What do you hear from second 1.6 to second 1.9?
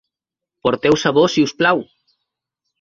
plau.